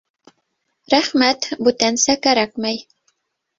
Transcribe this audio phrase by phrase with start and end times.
[0.93, 2.83] Рәхмәт, бүтәнсә кәрәкмәй.